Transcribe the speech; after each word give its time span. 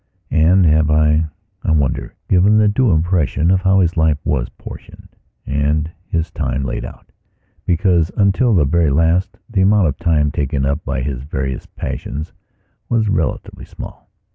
And 0.31 0.65
have 0.65 0.89
I, 0.89 1.25
I 1.63 1.69
wonder, 1.73 2.15
given 2.27 2.57
the 2.57 2.67
due 2.67 2.89
impression 2.89 3.51
of 3.51 3.61
how 3.61 3.81
his 3.81 3.95
life 3.95 4.17
was 4.25 4.49
portioned 4.49 5.09
and 5.45 5.91
his 6.09 6.31
time 6.31 6.63
laid 6.63 6.83
out? 6.83 7.11
Because, 7.67 8.09
until 8.17 8.55
the 8.55 8.65
very 8.65 8.89
last, 8.89 9.37
the 9.47 9.61
amount 9.61 9.89
of 9.89 9.97
time 9.99 10.31
taken 10.31 10.65
up 10.65 10.83
by 10.83 11.03
his 11.03 11.21
various 11.21 11.67
passions 11.67 12.33
was 12.89 13.09
relatively 13.09 13.63
small. 13.65 14.09